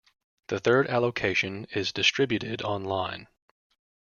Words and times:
The 0.47 0.59
third 0.59 0.87
allocation 0.87 1.65
is 1.75 1.91
distributed 1.91 2.63
online. 2.63 3.27